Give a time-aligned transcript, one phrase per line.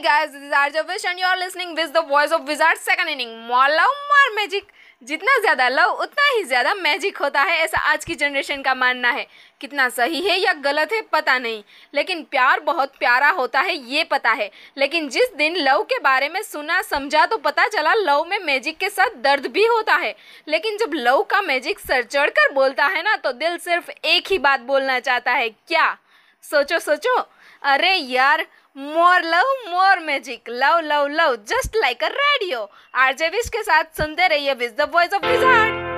[0.00, 3.08] guys, this is Arja Vish and you are listening with the voice of Wizard second
[3.08, 3.32] inning.
[3.46, 4.60] More love, more.
[5.02, 9.10] जितना ज़्यादा love उतना ही ज़्यादा magic होता है ऐसा आज की जनरेशन का मानना
[9.10, 9.26] है।
[9.60, 11.62] कितना सही है या गलत है पता नहीं।
[11.94, 16.28] लेकिन प्यार बहुत प्यारा होता है ये पता है। लेकिन जिस दिन लव के बारे
[16.28, 20.14] में सुना समझा तो पता चला लव में मैजिक के साथ दर्द भी होता है।
[20.48, 24.32] लेकिन जब लव का मैजिक सर चढ़ कर बोलता है ना तो दिल सिर्फ़ एक
[24.32, 25.96] ही बात बोलना चाहता है क्या?
[26.44, 27.18] सोचो सोचो।
[27.62, 28.46] अरे यार
[28.76, 32.60] more love more magic love love love just like a radio
[33.04, 35.88] RJ Vish के साथ सुनते रहिए with the voice of wizard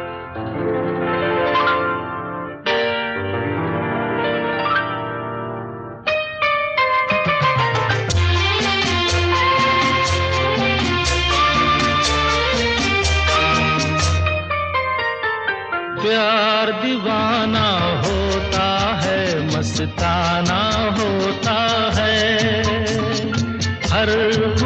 [16.03, 17.69] प्यार दीवाना
[18.05, 18.65] होता
[19.03, 20.61] है, मस्ताना
[20.97, 21.52] होता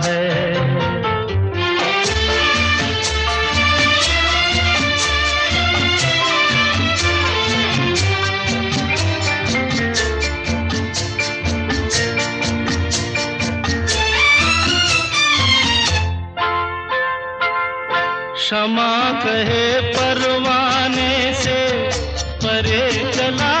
[18.51, 21.11] क्षमा कहे परवाने
[21.43, 21.59] से
[22.43, 22.81] परे
[23.15, 23.60] चला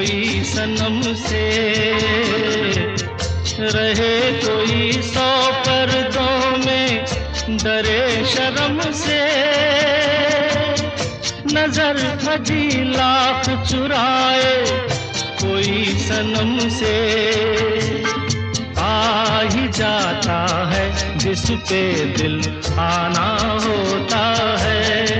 [0.00, 1.40] कोई सनम से
[3.72, 5.26] रहे कोई सौ
[5.66, 7.04] पर्दों में,
[7.58, 9.18] डरे शर्म से।
[11.52, 13.12] नज़र हजीला
[13.42, 14.54] चुराए
[15.42, 16.96] कोई सनम से।
[18.78, 20.40] आ ही जाता
[20.72, 21.82] है जिस पे
[22.16, 22.40] दिल
[22.80, 23.28] आना
[23.66, 24.24] होता
[24.60, 25.19] है।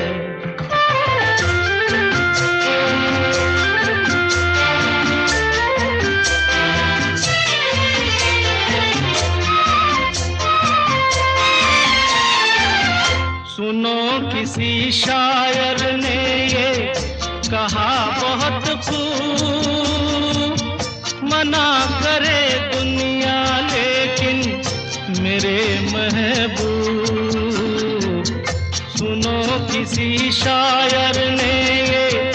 [30.41, 32.31] शायर ने ये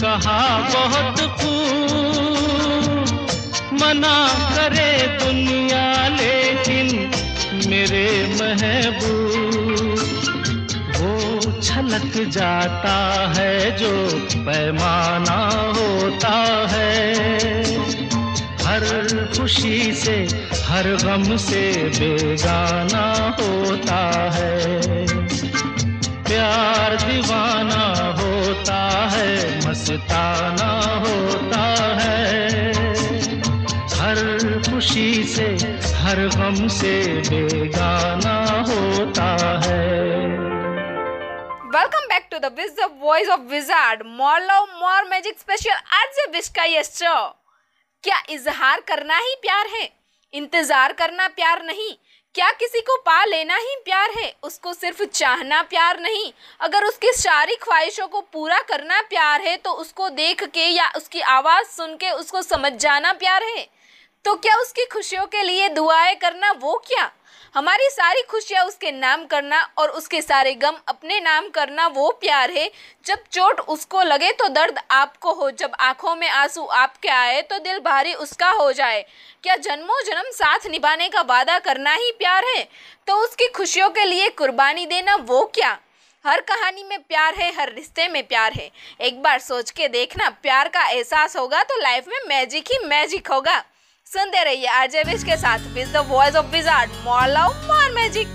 [0.00, 0.40] कहा,
[0.72, 3.06] बहुत खूब
[3.72, 4.18] मना
[4.56, 6.86] करे दुनिया, लेकिन
[7.70, 9.96] मेरे महबूब
[10.98, 11.12] वो
[11.60, 12.96] छलक जाता
[13.38, 13.92] है जो
[14.38, 15.38] पैमाना
[15.78, 16.36] होता
[16.72, 16.94] है।
[18.66, 18.84] हर
[19.38, 20.16] खुशी से,
[20.64, 21.62] हर गम से
[21.98, 23.06] बेगाना
[23.40, 24.00] होता
[24.34, 24.54] है।
[26.26, 27.84] प्यार दीवाना
[28.18, 28.78] होता
[29.08, 30.70] है, मस्ताना
[31.04, 31.64] होता
[32.00, 32.72] है।
[33.94, 34.18] हर
[34.62, 35.46] खुशी से,
[35.96, 36.94] हर गम से
[37.28, 39.28] बेगाना होता
[39.64, 39.84] है।
[41.76, 46.08] Welcome back to the with the voice of wizard more love more magic special आज
[46.14, 47.16] से विश का ये शो
[48.04, 49.88] क्या इजहार करना ही प्यार है?
[50.34, 51.92] इंतज़ार करना प्यार नहीं
[52.36, 54.32] क्या किसी को पा लेना ही प्यार है?
[54.42, 59.72] उसको सिर्फ़ चाहना प्यार नहीं। अगर उसकी सारी ख्वाहिशों को पूरा करना प्यार है तो
[59.74, 63.66] उसको देख के या उसकी आवाज़ सुन के उसको समझ जाना प्यार है।
[64.26, 67.10] तो क्या उसकी खुशियों के लिए दुआएँ करना वो क्या?
[67.54, 72.50] हमारी सारी खुशियाँ उसके नाम करना और उसके सारे गम अपने नाम करना वो प्यार
[72.50, 72.70] है।
[73.06, 77.58] जब चोट उसको लगे तो दर्द आपको हो, जब आँखों में आँसू आपके आए तो
[77.58, 79.04] दिल भारी उसका हो जाए।
[79.42, 82.62] क्या जन्मों जन्म साथ निभाने का वादा करना ही प्यार है?
[83.06, 85.78] तो उसकी खुशियों के लिए कुर्बानी देना वो क्या?
[86.24, 88.70] हर कहानी में प्यार है, हर रिश्ते में प्यार है।
[89.00, 93.32] एक बार सोच के देखना, प्यार का एहसास होगा तो लाइफ में मैजिक ही मैजिक
[93.32, 93.62] होगा।
[94.12, 98.28] सुनते रहिए आरजे विश के साथ with the voice of wizard more love more magic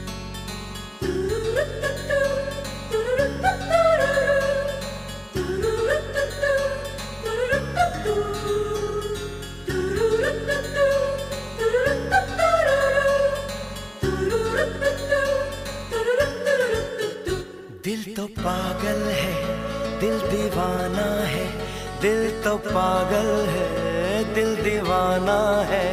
[17.84, 21.46] दिल तो पागल है, दिल दीवाना है,
[22.02, 23.91] दिल तो पागल है।
[24.42, 25.88] दिल दीवाना है।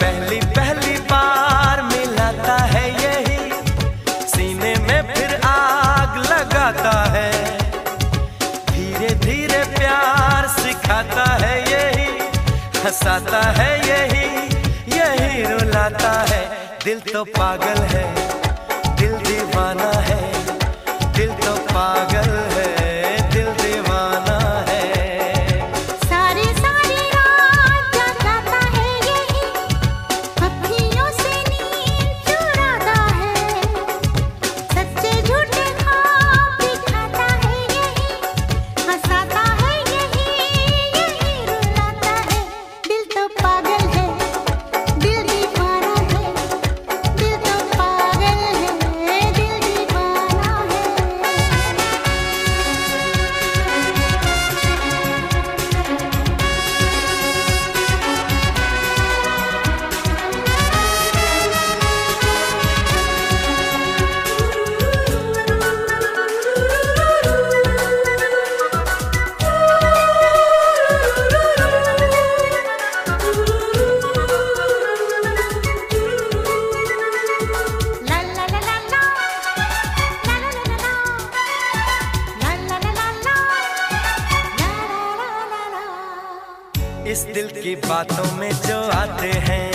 [0.00, 0.94] पहली पहली
[4.26, 7.32] सीने में फिर आग लगाता है।
[8.70, 12.08] धीरे धीरे प्यार सिखाता है यही।
[12.84, 14.26] हंसाता है यही
[14.98, 16.42] यही रुलाता है।
[16.84, 18.43] दिल तो पागल है।
[87.14, 89.70] इस दिल की बातों में जो आते हैं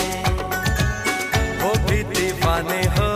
[1.62, 3.09] वो भी दीवाने हो।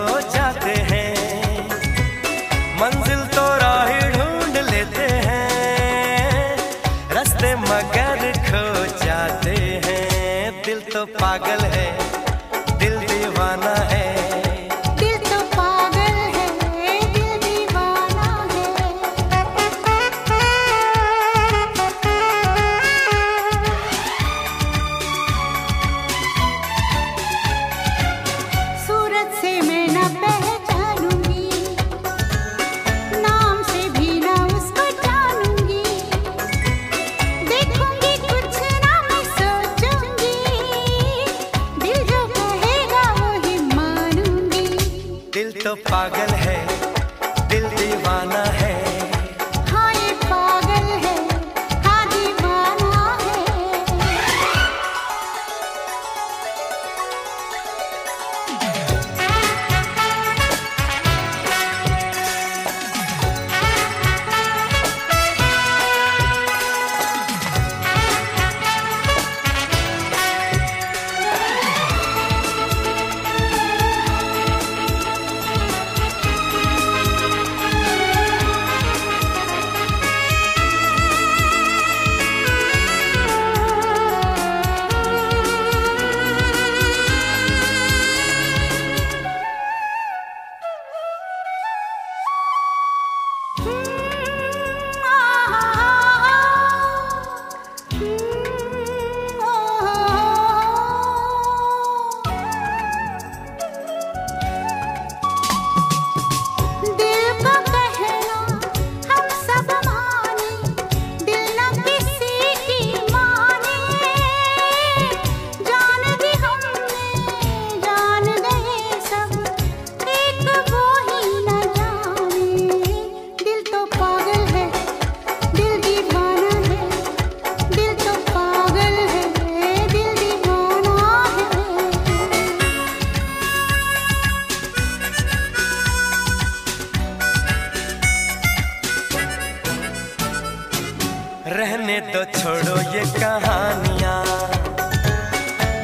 [142.14, 144.24] तो छोड़ो ये कहानियाँ।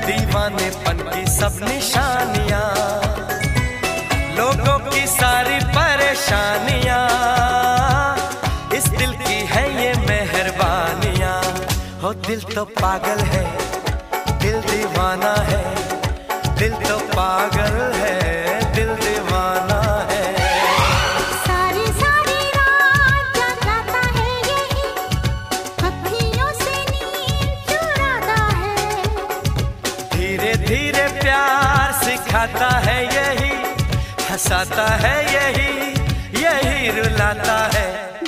[0.05, 2.65] दीवाने पन की सब निशानियाँ।
[4.38, 7.07] लोगों की सारी परेशानियाँ।
[8.74, 11.41] इस दिल की है ये मेहरबानियाँ।
[12.01, 13.45] हो दिल तो पागल है,
[14.39, 15.68] दिल दीवाना है।
[34.50, 38.18] हंसाता है यही यही रुलाता है।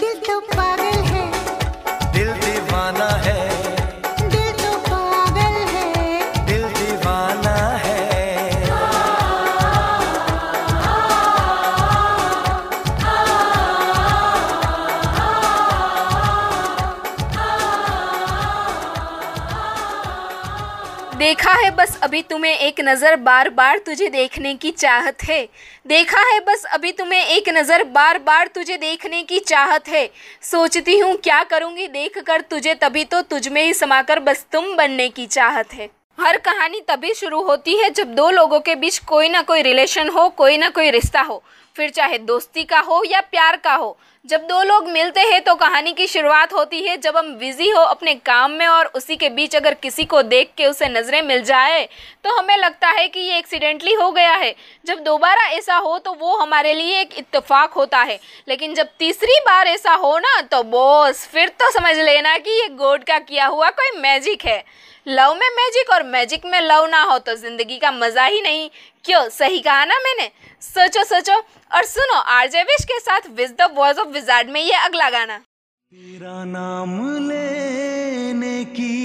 [21.41, 25.41] देखा है बस अभी तुम्हें एक नज़र बार बार तुझे देखने की चाहत है।
[25.88, 30.05] देखा है बस अभी तुम्हें एक नज़र बार बार तुझे देखने की चाहत है।
[30.41, 34.75] सोचती हूँ क्या करूँगी देख कर तुझे तभी तो तुझ में ही समाकर बस तुम
[34.75, 38.98] बनने की चाहत है। हर कहानी तभी शुरू होती है जब दो लोगों के बीच
[39.00, 41.43] कोई ना कोई रिलेशन हो, कोई ना कोई रिश्ता हो।
[41.75, 45.54] फिर चाहे दोस्ती का हो या प्यार का हो, जब दो लोग मिलते हैं तो
[45.56, 49.30] कहानी की शुरुआत होती है जब हम बिज़ी हो अपने काम में और उसी के
[49.30, 51.84] बीच अगर किसी को देख के उसे नज़रें मिल जाए
[52.25, 54.54] तो हमें लगता है कि ये एक्सीडेंटली हो गया है।
[54.86, 59.40] जब दोबारा ऐसा हो तो वो हमारे लिए एक इत्तेफाक होता है। लेकिन जब तीसरी
[59.46, 63.46] बार ऐसा हो ना तो बॉस फिर तो समझ लेना कि ये गोड का किया
[63.48, 64.63] हुआ कोई मैजिक है।
[65.08, 68.70] लव में मैजिक और मैजिक में लव ना हो तो ज़िंदगी का मज़ा ही नहीं।
[69.05, 69.29] क्यों?
[69.29, 70.29] सही कहा ना मैंने?
[70.62, 71.38] सोचो सोचो।
[71.75, 75.38] और सुनो, आरजे विश के साथ with the voice of wizard में ये अगला गाना।
[75.38, 76.93] तेरा नाम
[77.29, 78.98] लेने की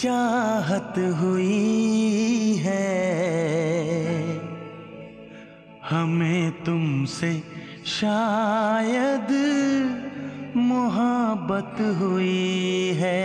[0.00, 2.88] चाहत हुई है।
[5.90, 7.32] हमें तुमसे
[7.86, 9.28] शायद
[10.70, 13.20] मोहब्बत हुई है।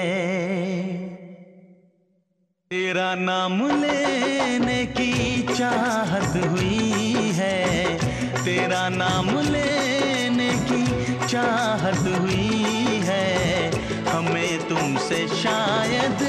[2.72, 7.98] तेरा नाम लेने की चाहत हुई है।
[8.46, 10.84] तेरा नाम लेने की
[11.28, 13.28] चाहत हुई है।
[14.06, 16.22] हमें तुमसे शायद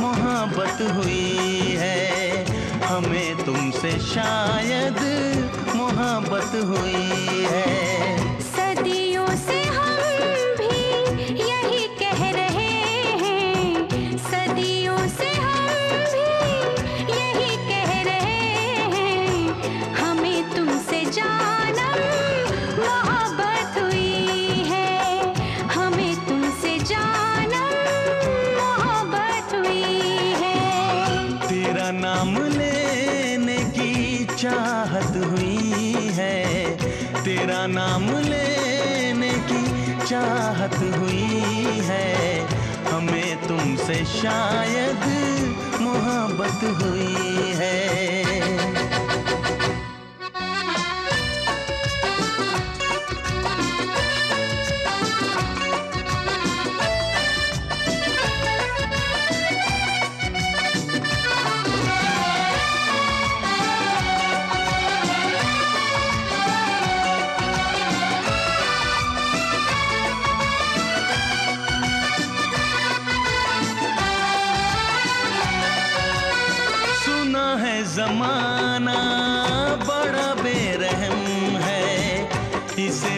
[0.00, 2.00] मोहब्बत हुई है।
[2.82, 5.00] हमें तुमसे शायद
[5.76, 8.27] मोहब्बत हुई है।
[31.88, 36.76] तेरा नाम लेने की चाहत हुई है।
[37.24, 39.64] तेरा नाम लेने की
[40.06, 42.40] चाहत हुई है।
[42.92, 45.08] हमें तुमसे शायद
[45.80, 48.57] मोहब्बत हुई है।
[78.18, 78.94] जमाना
[79.86, 81.20] बड़ा बेरहम
[81.62, 82.26] है।
[82.86, 83.17] इसे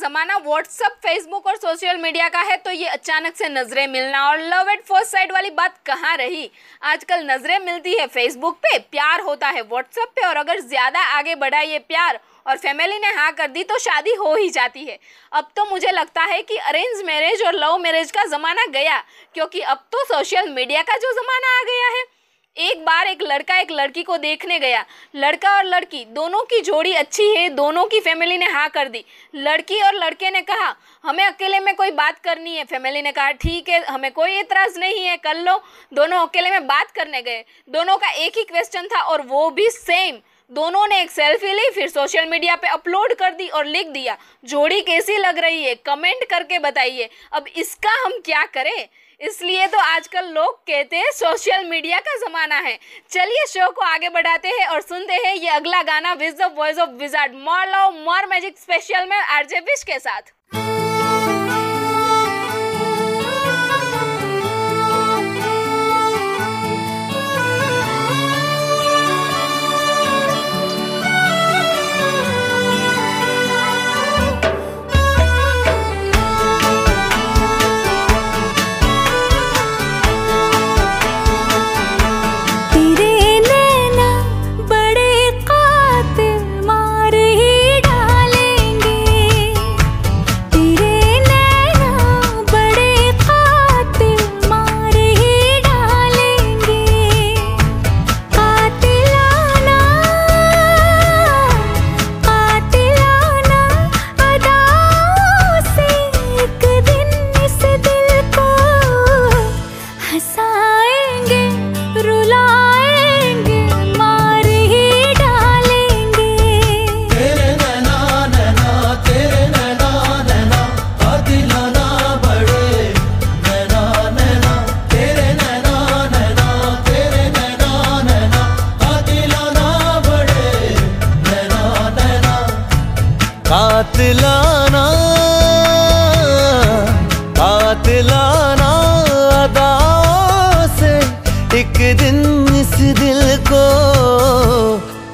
[0.00, 4.40] ज़माना व्हाट्सअप फेसबुक और सोशल मीडिया का है तो ये अचानक से नज़रें मिलना और
[4.40, 6.50] लव एट फ़र्स्ट साइड वाली बात कहाँ रही?
[6.84, 11.34] आजकल नज़रें मिलती है फेसबुक पे, प्यार होता है व्हाट्सअप पे और अगर ज़्यादा आगे
[11.36, 14.98] बढ़ा ये प्यार और फैमिली ने हाँ कर दी तो शादी हो ही जाती है।
[15.32, 18.98] अब तो मुझे लगता है कि अरेंज मैरिज और लव मैरिज का ज़माना गया,
[19.34, 22.04] क्योंकि अब तो सोशल मीडिया का जो ज़माना आ गया है।
[22.60, 24.84] एक बार एक लड़का एक लड़की को देखने गया।
[25.16, 29.04] लड़का और लड़की, दोनों की जोड़ी अच्छी है, दोनों की फैमिली ने हाँ कर दी।
[29.34, 30.74] लड़की और लड़के ने कहा,
[31.04, 34.78] हमें अकेले में कोई बात करनी है। फैमिली ने कहा, ठीक है, हमें कोई एतराज़
[34.78, 35.56] नहीं है, कर लो।
[35.92, 39.68] दोनों अकेले में बात करने गए। दोनों का एक ही क्वेश्चन था और वो भी
[39.70, 43.88] सेम दोनों ने एक सेल्फी ली, फिर सोशल मीडिया पे अपलोड कर दी और लिख
[43.88, 45.74] दिया, जोड़ी कैसी लग रही है?
[45.76, 48.88] कमेंट करके बताइए। अब इसका हम क्या करें?
[49.20, 52.78] इसलिए तो आजकल लोग कहते हैं सोशल मीडिया का ज़माना है।
[53.10, 56.78] चलिए शो को आगे बढ़ाते हैं और सुनते हैं ये अगला गाना with the voice
[56.78, 60.32] of wizard more love more magic special में आरजे विश के साथ।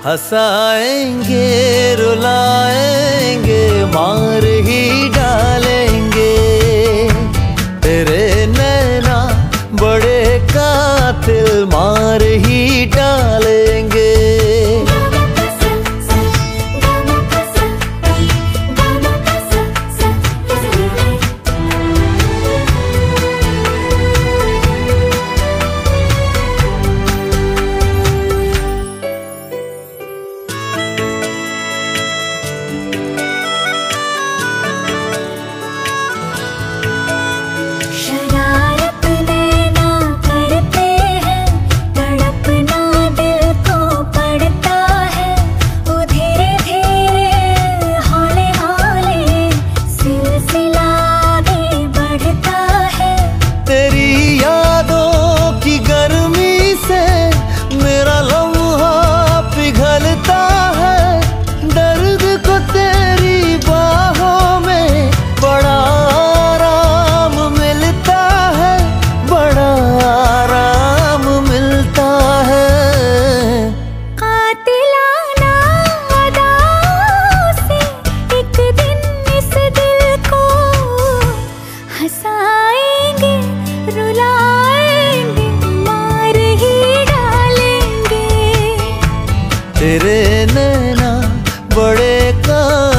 [0.06, 1.46] हंसाएँगे
[1.98, 3.62] रुलाएँगे
[3.94, 6.34] मार ही डालेंगे।
[7.82, 9.18] तेरे नैना
[9.82, 10.22] बड़े
[10.54, 13.55] कातिल मार ही डालेंगे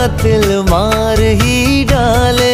[0.07, 2.46] कातिल मार ही डालेंगे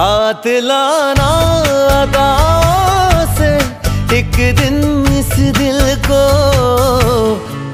[0.00, 3.40] आतलाना लाना दास
[4.18, 4.78] एक दिन
[5.18, 6.22] इस दिल को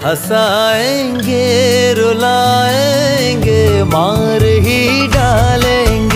[0.07, 1.45] हंसाएँगे
[1.99, 3.63] रुलाएँगे
[3.93, 4.81] मार ही
[5.15, 6.16] डालेंगे।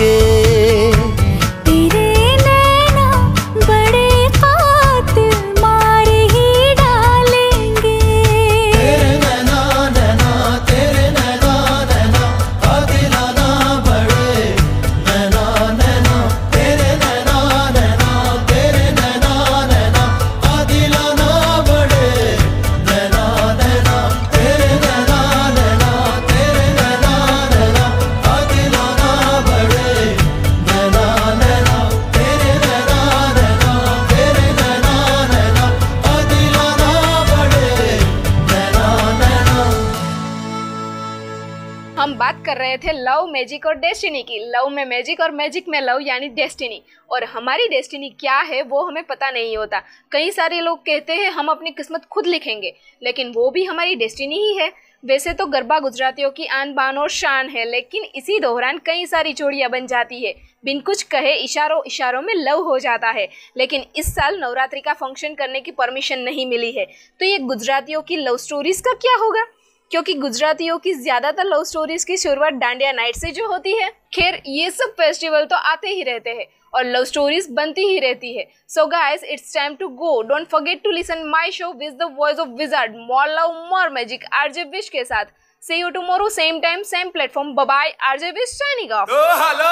[43.41, 47.67] मैजिक और डेस्टिनी की। लव में मैजिक और मैजिक में लव यानी डेस्टिनी और हमारी
[47.67, 51.71] डेस्टिनी क्या है, वो हमें पता नहीं होता। कई सारे लोग कहते हैं, हम अपनी
[51.71, 52.73] किस्मत खुद लिखेंगे,
[53.03, 54.71] लेकिन वो भी हमारी डेस्टिनी ही है।
[55.05, 59.33] वैसे तो गरबा गुजरातियों की आन बान और शान है, लेकिन इसी दौरान कई सारी
[59.33, 60.33] जोड़ियाँ बन जाती है।
[60.65, 63.27] बिन कुछ कहे, इशारों इशारों में लव हो जाता है।
[63.57, 66.85] लेकिन इस साल नवरात्रि का फ़ंक्शन करने की परमिशन नहीं मिली है।
[67.19, 69.45] तो ये गुजरातियों की लव स्टोरीज का क्या होगा?
[69.91, 74.41] क्योंकि गुजरातियों की ज़्यादातर लव स्टोरीज की शुरुआत डांडिया नाइट से जो होती है। खैर,
[74.47, 78.47] ये सब फेस्टिवल तो आते ही रहते हैं और लव स्टोरीज बनती ही रहती है।
[78.69, 82.39] So guys it's time to go don't forget to listen my show with the voice
[82.39, 85.25] of wizard more love more magic RJ Vish के साथ।
[85.63, 89.11] See you tomorrow same time same platform bye RJ Vish signing off
[89.43, 89.69] hello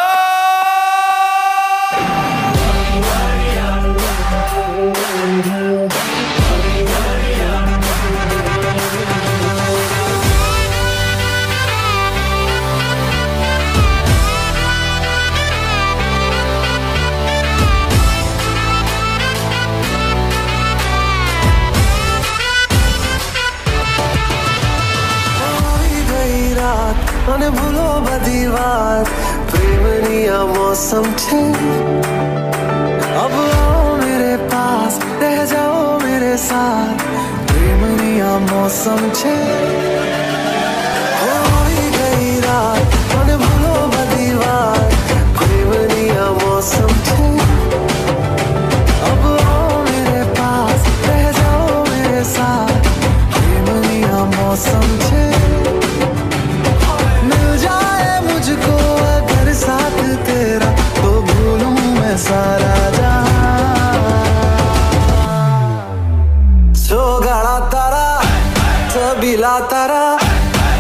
[27.29, 29.03] अन भूलो बदीवार
[29.51, 31.41] प्रेमनिया मौसम छे
[33.21, 36.97] अब आओ मेरे पास, रह जाओ मेरे साथ,
[37.47, 39.98] प्रेम प्रेमनिया मौसम छे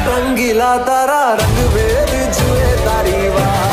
[0.09, 3.67] रंगीला तारा, रंग भेद जुए तारी बात।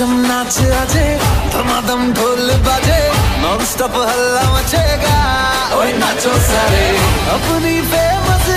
[0.00, 1.06] नाच आजे,
[1.52, 3.00] धमाधम ढोल बाजे
[3.42, 5.16] नॉन स्टॉप हल्ला मचेगा।
[5.78, 6.86] ओए नाचो सारे,
[7.34, 8.09] अपनी फ़ेमस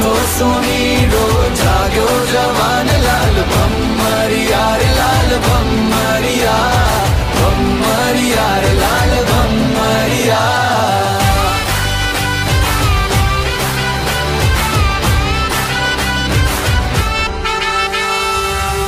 [0.00, 1.24] सूतो सोनीडो
[1.60, 11.18] जाग्यो जवान लाल भम्मर यार लाल भम्मर यार भम्मर यार लाल भम्मर यार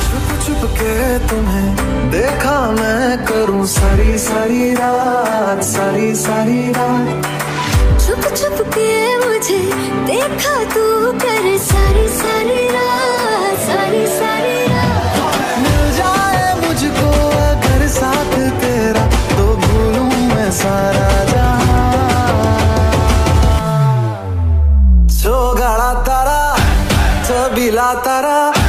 [0.09, 0.95] छुप छुप के
[1.29, 1.69] तुम्हें
[2.17, 7.31] देखा मैं करूँ सारी सारी रात, सारी सारी रात।
[8.35, 8.59] छुप
[9.25, 9.57] मुझे
[10.07, 10.85] देखा तू
[11.21, 19.05] कर सारी सारी रात, सारी सारी रात। मिल जाए मुझको अगर साथ तेरा
[19.37, 21.85] तो भूलूं मैं सारा जहाँ।
[25.17, 26.33] तारा सबीला तारा
[27.63, 28.62] रंगीला तारा।